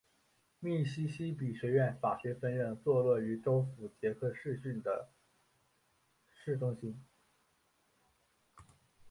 [0.61, 5.07] 密西西比学院法学分院坐落于州府杰克逊市的
[6.43, 6.99] 市中心。